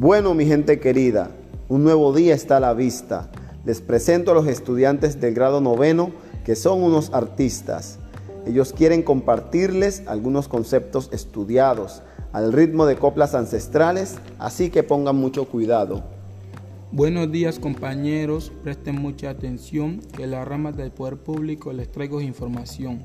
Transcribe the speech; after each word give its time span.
Bueno, 0.00 0.32
mi 0.32 0.46
gente 0.46 0.80
querida, 0.80 1.30
un 1.68 1.84
nuevo 1.84 2.14
día 2.14 2.34
está 2.34 2.56
a 2.56 2.60
la 2.60 2.72
vista. 2.72 3.30
Les 3.66 3.82
presento 3.82 4.30
a 4.30 4.34
los 4.34 4.46
estudiantes 4.46 5.20
del 5.20 5.34
grado 5.34 5.60
noveno 5.60 6.10
que 6.42 6.56
son 6.56 6.82
unos 6.82 7.12
artistas. 7.12 7.98
Ellos 8.46 8.72
quieren 8.72 9.02
compartirles 9.02 10.04
algunos 10.06 10.48
conceptos 10.48 11.10
estudiados 11.12 12.00
al 12.32 12.50
ritmo 12.54 12.86
de 12.86 12.96
coplas 12.96 13.34
ancestrales, 13.34 14.16
así 14.38 14.70
que 14.70 14.82
pongan 14.82 15.16
mucho 15.16 15.44
cuidado. 15.48 16.02
Buenos 16.92 17.30
días 17.30 17.58
compañeros, 17.58 18.50
presten 18.64 18.94
mucha 18.94 19.28
atención 19.28 20.00
que 20.16 20.26
las 20.26 20.48
ramas 20.48 20.78
del 20.78 20.92
poder 20.92 21.18
público 21.18 21.74
les 21.74 21.92
traigo 21.92 22.22
información. 22.22 23.02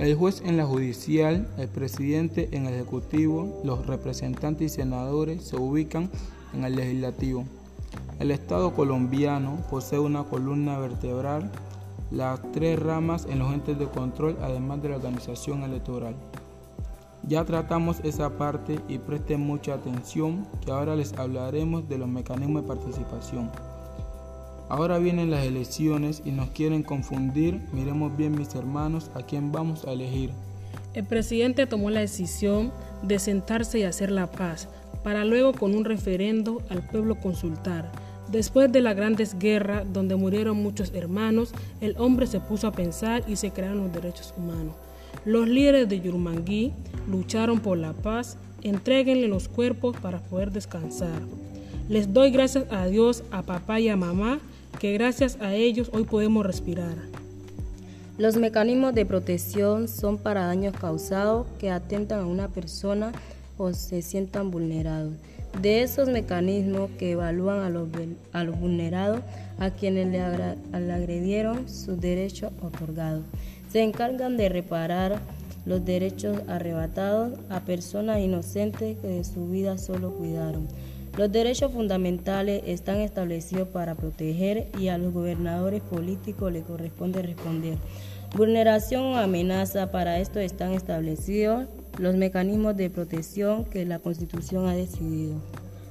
El 0.00 0.14
juez 0.14 0.42
en 0.46 0.56
la 0.56 0.64
judicial, 0.64 1.46
el 1.58 1.68
presidente 1.68 2.48
en 2.52 2.64
el 2.64 2.72
ejecutivo, 2.72 3.60
los 3.64 3.86
representantes 3.86 4.72
y 4.72 4.74
senadores 4.76 5.44
se 5.44 5.56
ubican 5.56 6.08
en 6.54 6.64
el 6.64 6.74
legislativo. 6.74 7.44
El 8.18 8.30
Estado 8.30 8.72
colombiano 8.72 9.58
posee 9.68 9.98
una 9.98 10.24
columna 10.24 10.78
vertebral, 10.78 11.52
las 12.10 12.40
tres 12.50 12.78
ramas 12.78 13.26
en 13.28 13.40
los 13.40 13.52
entes 13.52 13.78
de 13.78 13.88
control, 13.88 14.38
además 14.40 14.82
de 14.82 14.88
la 14.88 14.96
organización 14.96 15.64
electoral. 15.64 16.14
Ya 17.24 17.44
tratamos 17.44 18.00
esa 18.02 18.38
parte 18.38 18.80
y 18.88 18.96
presten 18.96 19.42
mucha 19.42 19.74
atención 19.74 20.48
que 20.64 20.70
ahora 20.70 20.96
les 20.96 21.12
hablaremos 21.12 21.86
de 21.90 21.98
los 21.98 22.08
mecanismos 22.08 22.62
de 22.62 22.68
participación. 22.68 23.50
Ahora 24.70 25.00
vienen 25.00 25.32
las 25.32 25.44
elecciones 25.44 26.22
y 26.24 26.30
nos 26.30 26.50
quieren 26.50 26.84
confundir. 26.84 27.60
Miremos 27.72 28.16
bien 28.16 28.38
mis 28.38 28.54
hermanos 28.54 29.10
a 29.14 29.22
quién 29.22 29.50
vamos 29.50 29.84
a 29.84 29.92
elegir. 29.92 30.30
El 30.94 31.04
presidente 31.04 31.66
tomó 31.66 31.90
la 31.90 31.98
decisión 31.98 32.70
de 33.02 33.18
sentarse 33.18 33.80
y 33.80 33.82
hacer 33.82 34.12
la 34.12 34.30
paz, 34.30 34.68
para 35.02 35.24
luego 35.24 35.54
con 35.54 35.74
un 35.74 35.84
referendo 35.84 36.62
al 36.70 36.86
pueblo 36.86 37.16
consultar. 37.16 37.90
Después 38.30 38.70
de 38.70 38.80
las 38.80 38.94
grandes 38.94 39.36
guerras 39.40 39.92
donde 39.92 40.14
murieron 40.14 40.62
muchos 40.62 40.92
hermanos, 40.94 41.52
el 41.80 41.96
hombre 41.98 42.28
se 42.28 42.38
puso 42.38 42.68
a 42.68 42.72
pensar 42.72 43.24
y 43.26 43.34
se 43.34 43.50
crearon 43.50 43.78
los 43.78 43.92
derechos 43.92 44.32
humanos. 44.36 44.76
Los 45.24 45.48
líderes 45.48 45.88
de 45.88 46.00
Yurmangui 46.00 46.72
lucharon 47.08 47.58
por 47.58 47.76
la 47.76 47.92
paz, 47.92 48.36
entreguenle 48.62 49.26
los 49.26 49.48
cuerpos 49.48 49.96
para 49.96 50.20
poder 50.20 50.52
descansar. 50.52 51.22
Les 51.88 52.14
doy 52.14 52.30
gracias 52.30 52.66
a 52.70 52.86
Dios, 52.86 53.24
a 53.32 53.42
papá 53.42 53.80
y 53.80 53.88
a 53.88 53.96
mamá, 53.96 54.38
que 54.78 54.92
gracias 54.92 55.38
a 55.40 55.54
ellos 55.54 55.90
hoy 55.92 56.04
podemos 56.04 56.46
respirar. 56.46 56.96
Los 58.18 58.36
mecanismos 58.36 58.94
de 58.94 59.06
protección 59.06 59.88
son 59.88 60.18
para 60.18 60.46
daños 60.46 60.76
causados 60.76 61.46
que 61.58 61.70
atentan 61.70 62.20
a 62.20 62.26
una 62.26 62.48
persona 62.48 63.12
o 63.56 63.72
se 63.72 64.02
sientan 64.02 64.50
vulnerados. 64.50 65.14
De 65.60 65.82
esos 65.82 66.08
mecanismos 66.08 66.90
que 66.98 67.12
evalúan 67.12 67.60
a 67.60 67.70
los, 67.70 67.88
vulnerados, 68.60 69.20
a 69.58 69.70
quienes 69.70 70.08
le, 70.08 70.80
le 70.80 70.92
agredieron 70.92 71.68
sus 71.68 72.00
derechos 72.00 72.52
otorgados. 72.62 73.24
Se 73.70 73.82
encargan 73.82 74.36
de 74.36 74.48
reparar 74.48 75.20
los 75.66 75.84
derechos 75.84 76.40
arrebatados 76.48 77.38
a 77.48 77.60
personas 77.60 78.20
inocentes 78.20 78.96
que 78.98 79.08
de 79.08 79.24
su 79.24 79.48
vida 79.48 79.78
solo 79.78 80.12
cuidaron. 80.12 80.68
Los 81.16 81.30
derechos 81.32 81.72
fundamentales 81.72 82.62
están 82.66 82.98
establecidos 82.98 83.68
para 83.68 83.94
proteger 83.94 84.68
y 84.78 84.88
a 84.88 84.98
los 84.98 85.12
gobernadores 85.12 85.82
políticos 85.82 86.52
les 86.52 86.64
corresponde 86.64 87.22
responder. 87.22 87.76
Vulneración 88.36 89.02
o 89.02 89.16
amenaza, 89.16 89.90
para 89.90 90.20
esto 90.20 90.38
están 90.38 90.72
establecidos 90.72 91.66
los 91.98 92.14
mecanismos 92.14 92.76
de 92.76 92.90
protección 92.90 93.64
que 93.64 93.84
la 93.84 93.98
Constitución 93.98 94.68
ha 94.68 94.74
decidido. 94.74 95.34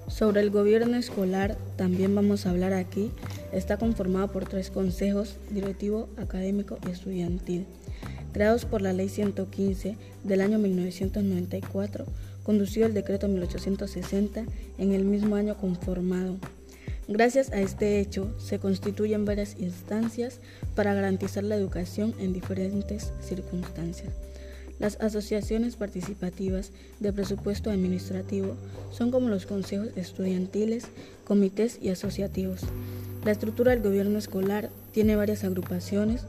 Sobre 0.07 0.41
el 0.41 0.49
gobierno 0.49 0.97
escolar 0.97 1.55
también 1.75 2.15
vamos 2.15 2.45
a 2.45 2.49
hablar 2.49 2.73
aquí. 2.73 3.11
Está 3.51 3.77
conformado 3.77 4.29
por 4.29 4.45
tres 4.45 4.71
consejos, 4.71 5.35
directivo, 5.51 6.09
académico 6.17 6.79
y 6.87 6.91
estudiantil, 6.91 7.65
creados 8.33 8.65
por 8.65 8.81
la 8.81 8.93
Ley 8.93 9.09
115 9.09 9.97
del 10.23 10.41
año 10.41 10.57
1994, 10.57 12.05
conducido 12.43 12.87
el 12.87 12.93
decreto 12.93 13.27
1860 13.27 14.45
en 14.77 14.91
el 14.91 15.05
mismo 15.05 15.35
año 15.35 15.57
conformado. 15.57 16.37
Gracias 17.07 17.51
a 17.51 17.59
este 17.59 17.99
hecho, 17.99 18.33
se 18.39 18.59
constituyen 18.59 19.25
varias 19.25 19.55
instancias 19.59 20.39
para 20.75 20.93
garantizar 20.93 21.43
la 21.43 21.55
educación 21.55 22.13
en 22.19 22.33
diferentes 22.33 23.11
circunstancias. 23.21 24.13
Las 24.79 25.01
asociaciones 25.01 25.75
participativas 25.75 26.71
de 26.99 27.11
presupuesto 27.11 27.69
administrativo 27.69 28.55
son 28.91 29.11
como 29.11 29.27
los 29.27 29.45
consejos 29.45 29.89
estudiantiles, 29.95 30.85
comités 31.25 31.79
y 31.81 31.89
asociativos. 31.89 32.61
La 33.25 33.31
estructura 33.31 33.71
del 33.71 33.83
gobierno 33.83 34.17
escolar 34.17 34.69
tiene 34.93 35.17
varias 35.17 35.43
agrupaciones 35.43 36.21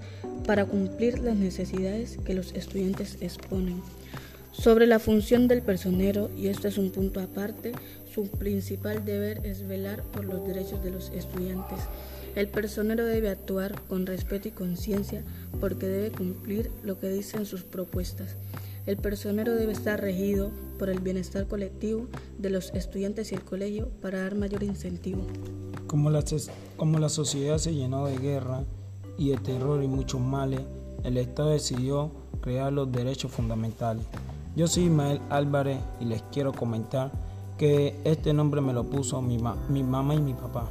para 0.46 0.64
cumplir 0.64 1.20
las 1.20 1.36
necesidades 1.36 2.18
que 2.24 2.34
los 2.34 2.52
estudiantes 2.54 3.18
exponen. 3.20 3.82
Sobre 4.52 4.86
la 4.86 4.98
función 4.98 5.48
del 5.48 5.62
personero, 5.62 6.30
y 6.36 6.48
esto 6.48 6.68
es 6.68 6.78
un 6.78 6.90
punto 6.90 7.20
aparte, 7.20 7.72
su 8.12 8.28
principal 8.28 9.04
deber 9.04 9.44
es 9.44 9.66
velar 9.66 10.02
por 10.02 10.24
los 10.24 10.46
derechos 10.46 10.82
de 10.82 10.90
los 10.90 11.10
estudiantes 11.10 11.80
el 12.36 12.46
personero 12.46 13.04
debe 13.04 13.28
actuar 13.28 13.80
con 13.88 14.06
respeto 14.06 14.46
y 14.48 14.52
conciencia 14.52 15.24
porque 15.58 15.86
debe 15.86 16.12
cumplir 16.12 16.70
lo 16.84 16.98
que 16.98 17.08
dicen 17.08 17.44
sus 17.44 17.64
propuestas. 17.64 18.36
El 18.86 18.96
personero 18.96 19.54
debe 19.54 19.72
estar 19.72 20.00
regido 20.00 20.52
por 20.78 20.90
el 20.90 21.00
bienestar 21.00 21.48
colectivo 21.48 22.06
de 22.38 22.50
los 22.50 22.72
estudiantes 22.72 23.32
y 23.32 23.34
el 23.34 23.42
colegio 23.42 23.90
para 24.00 24.22
dar 24.22 24.36
mayor 24.36 24.62
incentivo. 24.62 25.22
Como 25.88 26.08
la, 26.08 27.08
sociedad 27.08 27.58
se 27.58 27.74
llenó 27.74 28.06
de 28.06 28.16
guerra 28.18 28.62
y 29.18 29.30
de 29.30 29.36
terror 29.38 29.82
y 29.82 29.88
muchos 29.88 30.20
males, 30.20 30.60
el 31.02 31.16
Estado 31.16 31.50
decidió 31.50 32.12
crear 32.40 32.72
los 32.72 32.90
derechos 32.92 33.32
fundamentales. 33.32 34.06
Yo 34.56 34.66
soy 34.66 34.84
Ismael 34.84 35.20
Álvarez 35.30 35.78
y 36.00 36.06
les 36.06 36.22
quiero 36.32 36.52
comentar 36.52 37.12
que 37.56 38.00
este 38.04 38.32
nombre 38.32 38.60
me 38.60 38.72
lo 38.72 38.82
puso 38.82 39.22
mi, 39.22 39.38
mi 39.68 39.82
mamá 39.84 40.14
y 40.14 40.20
mi 40.20 40.34
papá. 40.34 40.68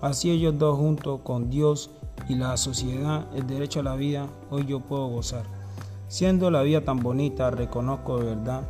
Así 0.00 0.30
ellos 0.30 0.56
dos 0.58 0.78
juntos 0.78 1.20
con 1.24 1.50
Dios 1.50 1.90
y 2.28 2.36
la 2.36 2.56
sociedad, 2.56 3.26
el 3.34 3.48
derecho 3.48 3.80
a 3.80 3.82
la 3.82 3.96
vida, 3.96 4.28
hoy 4.50 4.66
yo 4.66 4.78
puedo 4.78 5.08
gozar. 5.08 5.44
Siendo 6.06 6.52
la 6.52 6.62
vida 6.62 6.82
tan 6.82 7.00
bonita, 7.00 7.50
reconozco 7.50 8.18
de 8.18 8.26
verdad 8.36 8.62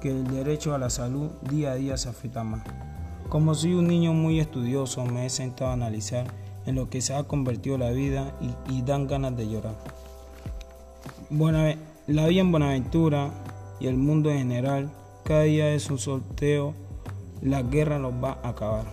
que 0.00 0.10
el 0.10 0.28
derecho 0.28 0.74
a 0.74 0.78
la 0.78 0.88
salud 0.88 1.30
día 1.50 1.72
a 1.72 1.74
día 1.74 1.96
se 1.96 2.08
afecta 2.08 2.44
más. 2.44 2.62
Como 3.28 3.54
soy 3.54 3.74
un 3.74 3.88
niño 3.88 4.12
muy 4.12 4.38
estudioso, 4.38 5.04
me 5.04 5.26
he 5.26 5.30
sentado 5.30 5.70
a 5.70 5.74
analizar 5.74 6.26
en 6.66 6.76
lo 6.76 6.88
que 6.88 7.00
se 7.00 7.14
ha 7.14 7.24
convertido 7.24 7.78
la 7.78 7.90
vida 7.90 8.32
y, 8.68 8.82
dan 8.82 9.08
ganas 9.08 9.36
de 9.36 9.48
llorar. 9.48 9.74
la 12.06 12.26
vida 12.26 12.40
en 12.40 12.52
Buenaventura 12.52 13.30
y 13.82 13.88
el 13.88 13.96
mundo 13.96 14.30
en 14.30 14.38
general, 14.38 14.92
cada 15.24 15.42
día 15.42 15.74
es 15.74 15.90
un 15.90 15.98
sorteo, 15.98 16.72
la 17.42 17.62
guerra 17.62 17.98
nos 17.98 18.12
va 18.14 18.38
a 18.44 18.50
acabar. 18.50 18.86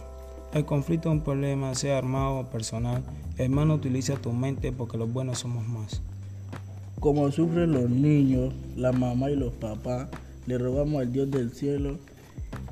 El 0.52 0.66
conflicto 0.66 1.10
es 1.10 1.14
un 1.14 1.22
problema, 1.22 1.76
sea 1.76 2.00
armado 2.00 2.40
o 2.40 2.50
personal. 2.50 3.04
Hermano, 3.38 3.76
utiliza 3.76 4.16
tu 4.16 4.32
mente 4.32 4.72
porque 4.72 4.98
los 4.98 5.14
buenos 5.14 5.38
somos 5.38 5.68
más. 5.68 6.02
Como 7.00 7.32
sufren 7.32 7.72
los 7.72 7.88
niños, 7.88 8.52
la 8.76 8.92
mamá 8.92 9.30
y 9.30 9.36
los 9.36 9.54
papás, 9.54 10.10
le 10.48 10.58
rogamos 10.58 11.02
al 11.02 11.14
Dios 11.14 11.30
del 11.30 11.52
cielo 11.52 12.00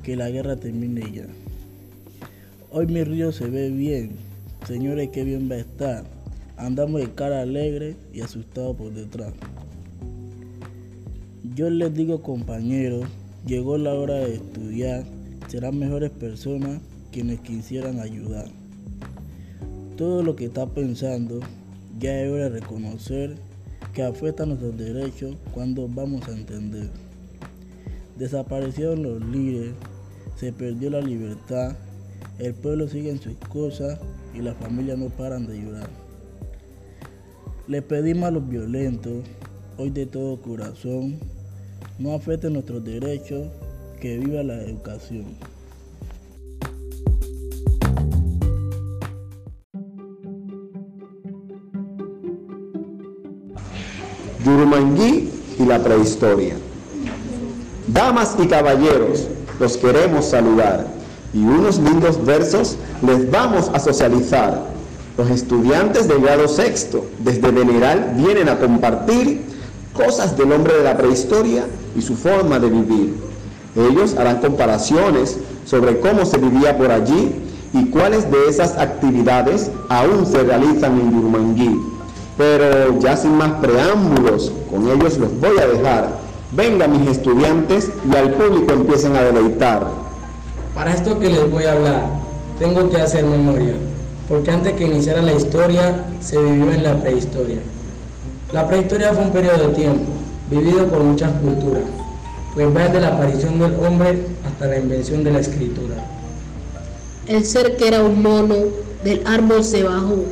que 0.02 0.16
la 0.16 0.28
guerra 0.28 0.56
termine 0.56 1.12
ya. 1.12 1.26
Hoy 2.72 2.88
mi 2.88 3.04
río 3.04 3.30
se 3.30 3.46
ve 3.46 3.70
bien, 3.70 4.16
señores, 4.66 5.10
qué 5.12 5.22
bien 5.22 5.48
va 5.48 5.54
a 5.54 5.58
estar. 5.58 6.04
Andamos 6.56 7.00
de 7.00 7.12
cara 7.14 7.42
alegre 7.42 7.94
y 8.12 8.22
asustado 8.22 8.74
por 8.74 8.92
detrás. 8.92 9.32
Yo 11.54 11.70
les 11.70 11.94
digo, 11.94 12.22
compañeros, 12.22 13.06
llegó 13.46 13.78
la 13.78 13.94
hora 13.94 14.14
de 14.14 14.34
estudiar, 14.34 15.04
serán 15.46 15.78
mejores 15.78 16.10
personas 16.10 16.80
quienes 17.12 17.40
quisieran 17.40 18.00
ayudar. 18.00 18.46
Todo 19.96 20.22
lo 20.22 20.34
que 20.34 20.46
está 20.46 20.66
pensando 20.66 21.40
ya 21.98 22.20
es 22.20 22.30
hora 22.30 22.50
de 22.50 22.60
reconocer 22.60 23.36
que 23.94 24.02
afecta 24.02 24.46
nuestros 24.46 24.76
derechos 24.76 25.36
cuando 25.52 25.88
vamos 25.88 26.26
a 26.28 26.32
entender. 26.32 26.90
Desaparecieron 28.16 29.02
los 29.02 29.24
líderes, 29.24 29.74
se 30.36 30.52
perdió 30.52 30.90
la 30.90 31.00
libertad, 31.00 31.76
el 32.38 32.54
pueblo 32.54 32.88
sigue 32.88 33.10
en 33.10 33.20
sus 33.20 33.36
cosas 33.48 33.98
y 34.34 34.42
las 34.42 34.56
familias 34.56 34.98
no 34.98 35.08
paran 35.08 35.46
de 35.46 35.62
llorar. 35.62 35.88
Le 37.68 37.82
pedimos 37.82 38.24
a 38.24 38.30
los 38.32 38.48
violentos, 38.48 39.24
hoy 39.76 39.90
de 39.90 40.06
todo 40.06 40.40
corazón, 40.42 41.18
no 41.98 42.14
afecten 42.14 42.52
nuestros 42.52 42.84
derechos, 42.84 43.48
que 44.00 44.18
viva 44.18 44.42
la 44.44 44.54
educación. 44.62 45.24
Yurumangui 54.44 55.28
y 55.58 55.64
la 55.64 55.82
prehistoria. 55.82 56.54
Damas 57.88 58.36
y 58.38 58.46
caballeros, 58.46 59.26
los 59.58 59.76
queremos 59.76 60.26
saludar. 60.26 60.98
y 61.34 61.40
unos 61.40 61.78
lindos 61.78 62.24
versos 62.24 62.78
les 63.02 63.30
vamos 63.30 63.70
a 63.74 63.78
socializar. 63.78 64.62
Los 65.18 65.28
estudiantes 65.28 66.08
del 66.08 66.22
grado 66.22 66.48
sexto 66.48 67.04
desde 67.18 67.50
Veneral 67.50 68.14
vienen 68.16 68.48
a 68.48 68.58
compartir 68.58 69.42
cosas 69.92 70.38
del 70.38 70.52
hombre 70.52 70.74
de 70.74 70.84
la 70.84 70.96
prehistoria 70.96 71.66
y 71.98 72.02
su 72.02 72.16
forma 72.16 72.58
de 72.58 72.70
vivir. 72.70 73.14
Ellos 73.76 74.16
harán 74.16 74.38
comparaciones 74.38 75.38
sobre 75.64 75.98
cómo 76.00 76.24
se 76.24 76.38
vivía 76.38 76.78
por 76.78 76.90
allí 76.90 77.32
y 77.72 77.86
cuáles 77.90 78.30
de 78.30 78.48
esas 78.48 78.78
actividades 78.78 79.70
aún 79.88 80.24
se 80.24 80.42
realizan 80.42 80.98
en 80.98 81.12
Yurumangui. 81.12 81.80
Pero 82.36 82.98
ya 83.00 83.16
sin 83.16 83.32
más 83.32 83.52
preámbulos, 83.60 84.52
con 84.70 84.88
ellos 84.88 85.18
los 85.18 85.38
voy 85.40 85.58
a 85.58 85.66
dejar. 85.66 86.08
Vengan 86.52 86.98
mis 86.98 87.10
estudiantes 87.10 87.90
y 88.10 88.16
al 88.16 88.32
público 88.32 88.72
empiecen 88.72 89.16
a 89.16 89.22
deleitar. 89.22 89.86
Para 90.74 90.94
esto 90.94 91.18
que 91.18 91.28
les 91.28 91.50
voy 91.50 91.64
a 91.64 91.72
hablar, 91.72 92.06
tengo 92.58 92.88
que 92.88 93.00
hacer 93.00 93.24
memoria, 93.24 93.74
porque 94.28 94.50
antes 94.50 94.74
que 94.74 94.84
iniciara 94.84 95.20
la 95.20 95.32
historia, 95.32 96.06
se 96.20 96.38
vivió 96.38 96.72
en 96.72 96.84
la 96.84 96.94
prehistoria. 97.00 97.58
La 98.52 98.66
prehistoria 98.66 99.12
fue 99.12 99.24
un 99.24 99.30
periodo 99.30 99.68
de 99.68 99.74
tiempo, 99.74 100.04
vivido 100.50 100.86
por 100.88 101.02
muchas 101.02 101.32
culturas, 101.40 101.82
pues 102.54 102.74
va 102.74 102.84
desde 102.84 103.00
la 103.00 103.08
aparición 103.08 103.58
del 103.58 103.74
hombre 103.74 104.18
hasta 104.46 104.66
la 104.66 104.78
invención 104.78 105.22
de 105.24 105.32
la 105.32 105.40
escritura. 105.40 105.96
El 107.26 107.44
ser 107.44 107.76
que 107.76 107.88
era 107.88 108.02
un 108.02 108.22
mono 108.22 108.56
del 109.04 109.26
árbol 109.26 109.62
se 109.62 109.82
bajó 109.82 110.24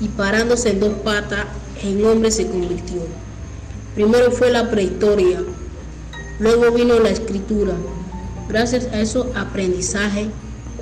y 0.00 0.08
parándose 0.08 0.70
en 0.70 0.80
dos 0.80 0.92
patas 1.04 1.46
en 1.82 2.04
hombre 2.04 2.30
se 2.30 2.46
convirtió. 2.46 3.02
Primero 3.94 4.30
fue 4.30 4.50
la 4.50 4.70
prehistoria, 4.70 5.42
luego 6.40 6.72
vino 6.72 6.98
la 6.98 7.10
escritura. 7.10 7.74
Gracias 8.48 8.86
a 8.92 9.00
eso 9.00 9.30
aprendizaje, 9.36 10.28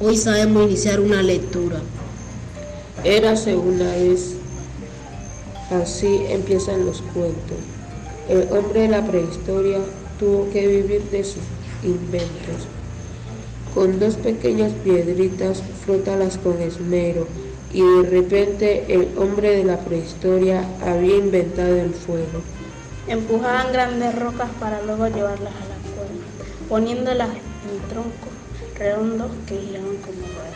hoy 0.00 0.16
sabemos 0.16 0.64
iniciar 0.64 1.00
una 1.00 1.22
lectura. 1.22 1.80
Era 3.04 3.36
segunda 3.36 3.84
vez, 3.92 4.34
así 5.70 6.22
empiezan 6.28 6.86
los 6.86 7.02
cuentos. 7.02 7.58
El 8.30 8.46
hombre 8.56 8.82
de 8.82 8.88
la 8.88 9.04
prehistoria 9.04 9.78
tuvo 10.20 10.48
que 10.52 10.64
vivir 10.64 11.02
de 11.10 11.24
sus 11.24 11.42
inventos. 11.82 12.68
Con 13.74 13.98
dos 13.98 14.14
pequeñas 14.14 14.70
piedritas, 14.84 15.64
frótalas 15.84 16.38
con 16.38 16.60
esmero, 16.60 17.26
y 17.72 17.82
de 17.82 18.08
repente 18.08 18.84
el 18.88 19.08
hombre 19.18 19.56
de 19.56 19.64
la 19.64 19.80
prehistoria 19.80 20.64
había 20.80 21.16
inventado 21.16 21.74
el 21.74 21.92
fuego. 21.92 22.40
Empujaban 23.08 23.72
grandes 23.72 24.16
rocas 24.16 24.50
para 24.60 24.80
luego 24.82 25.08
llevarlas 25.08 25.52
a 25.52 25.66
la 25.66 25.78
cueva, 25.96 26.68
poniéndolas 26.68 27.30
en 27.30 27.88
troncos 27.88 28.30
redondos 28.78 29.32
que 29.48 29.56
giraban 29.56 29.96
como 29.96 30.22
ruedas. 30.36 30.49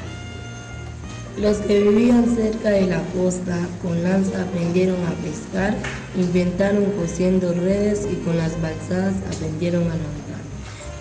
Los 1.36 1.56
que 1.56 1.80
vivían 1.80 2.32
cerca 2.36 2.70
de 2.70 2.86
la 2.86 3.02
costa 3.12 3.58
con 3.82 4.04
lanza 4.04 4.42
aprendieron 4.42 4.98
a 5.04 5.10
pescar, 5.20 5.74
inventaron 6.16 6.84
cosiendo 6.96 7.52
redes 7.52 8.06
y 8.10 8.14
con 8.24 8.36
las 8.36 8.52
balsadas 8.62 9.14
aprendieron 9.34 9.82
a 9.82 9.96
nadar. 9.96 10.14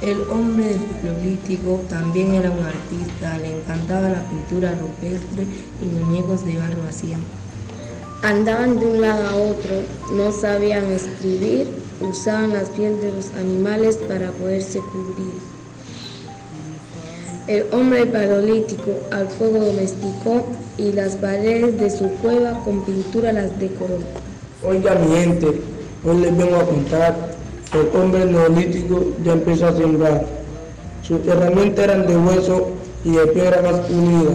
El 0.01 0.21
hombre 0.31 0.65
del 1.03 1.87
también 1.87 2.33
era 2.33 2.49
un 2.49 2.63
artista, 2.63 3.37
le 3.37 3.57
encantaba 3.59 4.09
la 4.09 4.23
pintura 4.23 4.73
rupestre 4.73 5.45
y 5.81 5.85
muñecos 5.85 6.43
de 6.43 6.57
barro 6.57 6.81
hacían. 6.89 7.21
Andaban 8.23 8.79
de 8.79 8.87
un 8.87 9.01
lado 9.01 9.29
a 9.29 9.35
otro, 9.35 9.83
no 10.13 10.31
sabían 10.31 10.91
escribir, 10.91 11.67
usaban 12.01 12.53
las 12.53 12.69
pieles 12.69 13.01
de 13.01 13.11
los 13.11 13.31
animales 13.35 13.97
para 13.97 14.31
poderse 14.31 14.79
cubrir. 14.79 15.53
El 17.47 17.65
hombre 17.71 18.05
paleolítico 18.05 18.91
al 19.11 19.27
fuego 19.27 19.65
domesticó 19.65 20.45
y 20.77 20.93
las 20.93 21.15
paredes 21.15 21.79
de 21.79 21.89
su 21.89 22.09
cueva 22.21 22.63
con 22.63 22.85
pintura 22.85 23.33
las 23.33 23.59
decoró. 23.59 23.99
Oiga 24.65 24.95
mi 24.95 25.15
gente, 25.15 25.61
hoy 26.05 26.17
les 26.21 26.37
vengo 26.37 26.55
a 26.55 26.65
contar 26.65 27.33
el 27.73 27.99
hombre 27.99 28.25
neolítico 28.25 29.03
ya 29.23 29.33
empezó 29.33 29.67
a 29.67 29.75
sembrar. 29.75 30.25
Sus 31.01 31.25
herramientas 31.27 31.85
eran 31.85 32.05
de 32.05 32.15
hueso 32.17 32.67
y 33.03 33.11
de 33.11 33.27
piedra 33.27 33.63
más 33.63 33.89
unida. 33.89 34.31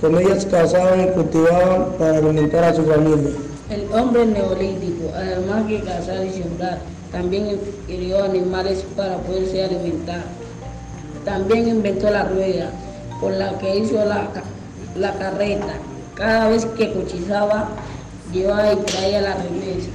Con 0.00 0.18
ellas 0.18 0.44
cazaban 0.46 1.00
y 1.00 1.06
cultivaban 1.12 1.92
para 1.96 2.18
alimentar 2.18 2.64
a 2.64 2.74
su 2.74 2.82
familia. 2.82 3.30
El 3.70 3.92
hombre 3.92 4.26
neolítico, 4.26 5.12
además 5.14 5.66
que 5.68 5.80
cazar 5.80 6.26
y 6.26 6.32
sembrar, 6.32 6.80
también 7.12 7.56
crió 7.86 8.24
animales 8.24 8.84
para 8.96 9.18
poderse 9.18 9.62
alimentar. 9.62 10.24
También 11.24 11.68
inventó 11.68 12.10
la 12.10 12.24
rueda, 12.24 12.70
con 13.20 13.38
la 13.38 13.56
que 13.58 13.78
hizo 13.78 14.04
la, 14.04 14.28
la 14.96 15.14
carreta. 15.14 15.74
Cada 16.14 16.48
vez 16.48 16.64
que 16.66 16.92
cochizaba, 16.92 17.68
llevaba 18.32 18.72
y 18.72 18.76
traía 18.76 19.22
la 19.22 19.34
remesa. 19.36 19.90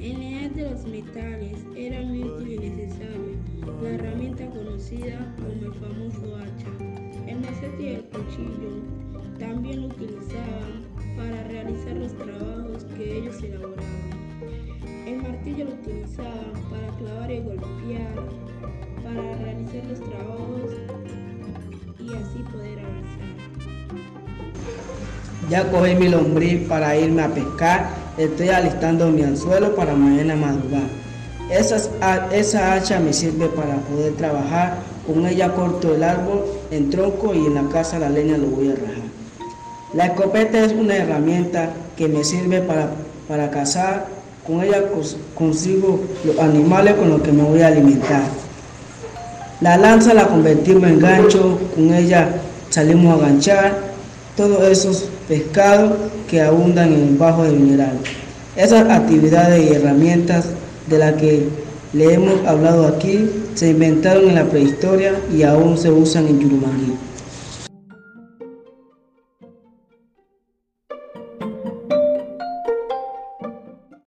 En 0.00 0.20
la 0.20 0.42
edad 0.42 0.50
de 0.50 0.70
los 0.70 0.84
metales 0.84 1.58
era 1.74 2.02
muy 2.02 2.24
útil 2.24 2.62
y 2.62 2.68
necesario 2.68 3.36
la 3.82 3.90
herramienta 3.90 4.46
conocida 4.50 5.34
como 5.36 5.48
el 5.48 5.74
famoso 5.74 6.36
hacha. 6.36 7.26
El 7.26 7.40
machete 7.40 7.82
y 7.82 7.88
el 7.88 8.04
cuchillo 8.04 8.82
también 9.38 9.82
lo 9.82 9.88
utilizaban 9.88 10.84
para 11.16 11.42
realizar 11.44 11.96
los 11.96 12.16
trabajos 12.16 12.84
que 12.96 13.18
ellos 13.18 13.42
elaboraban. 13.42 14.16
El 15.06 15.22
martillo 15.22 15.64
lo 15.66 15.72
utilizaban 15.72 16.52
para 16.70 16.88
clavar 16.98 17.30
y 17.30 17.40
golpear, 17.40 18.14
para 19.14 19.36
realizar 19.36 19.84
los 19.88 20.00
trabajos 20.00 20.70
y 21.98 22.08
así 22.14 22.38
poder 22.52 22.78
avanzar. 22.80 23.26
Ya 25.50 25.70
cogí 25.70 25.94
mi 25.94 26.08
lombriz 26.08 26.68
para 26.68 26.96
irme 26.96 27.22
a 27.22 27.28
pescar, 27.28 27.90
estoy 28.18 28.48
alistando 28.48 29.10
mi 29.10 29.22
anzuelo 29.22 29.74
para 29.76 29.94
mañana 29.94 30.34
madrugar. 30.34 30.88
Esa 31.50 32.72
hacha 32.72 32.98
me 32.98 33.12
sirve 33.12 33.46
para 33.46 33.76
poder 33.76 34.14
trabajar, 34.14 34.78
con 35.06 35.24
ella 35.26 35.52
corto 35.54 35.94
el 35.94 36.02
árbol 36.02 36.44
en 36.72 36.90
tronco 36.90 37.32
y 37.32 37.46
en 37.46 37.54
la 37.54 37.68
casa 37.68 38.00
la 38.00 38.10
leña 38.10 38.36
lo 38.36 38.48
voy 38.48 38.70
a 38.70 38.74
rajar. 38.74 39.06
La 39.94 40.06
escopeta 40.06 40.64
es 40.64 40.72
una 40.72 40.96
herramienta 40.96 41.70
que 41.96 42.08
me 42.08 42.24
sirve 42.24 42.60
para, 42.60 42.90
para 43.28 43.50
cazar, 43.50 44.08
con 44.44 44.62
ella 44.62 44.82
consigo 45.34 46.00
los 46.24 46.38
animales 46.40 46.94
con 46.94 47.10
los 47.10 47.22
que 47.22 47.30
me 47.30 47.44
voy 47.44 47.62
a 47.62 47.68
alimentar. 47.68 48.22
La 49.62 49.78
lanza 49.78 50.12
la 50.12 50.28
convertimos 50.28 50.84
en 50.90 50.98
gancho, 50.98 51.58
con 51.74 51.94
ella 51.94 52.28
salimos 52.68 53.18
a 53.18 53.26
ganchar 53.26 53.78
todos 54.36 54.62
esos 54.68 55.08
pescados 55.28 55.92
que 56.28 56.42
abundan 56.42 56.92
en 56.92 57.08
el 57.08 57.16
bajo 57.16 57.44
del 57.44 57.54
mineral. 57.58 57.96
Esas 58.54 58.90
actividades 58.90 59.64
y 59.64 59.74
herramientas 59.74 60.46
de 60.88 60.98
las 60.98 61.14
que 61.14 61.48
le 61.94 62.12
hemos 62.12 62.46
hablado 62.46 62.86
aquí 62.86 63.30
se 63.54 63.70
inventaron 63.70 64.28
en 64.28 64.34
la 64.34 64.44
prehistoria 64.44 65.14
y 65.34 65.42
aún 65.42 65.78
se 65.78 65.90
usan 65.90 66.26
en 66.26 66.38
Yurumangui. 66.38 66.92